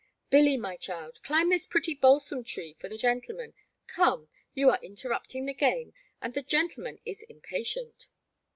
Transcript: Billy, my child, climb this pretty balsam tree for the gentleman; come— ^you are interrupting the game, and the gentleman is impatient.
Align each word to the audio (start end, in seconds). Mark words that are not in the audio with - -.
Billy, 0.31 0.57
my 0.57 0.77
child, 0.77 1.19
climb 1.21 1.49
this 1.49 1.67
pretty 1.67 1.93
balsam 1.93 2.43
tree 2.43 2.73
for 2.79 2.89
the 2.89 2.97
gentleman; 2.97 3.53
come— 3.85 4.29
^you 4.57 4.71
are 4.75 4.83
interrupting 4.83 5.45
the 5.45 5.53
game, 5.53 5.93
and 6.23 6.33
the 6.33 6.41
gentleman 6.41 6.99
is 7.05 7.21
impatient. 7.29 8.07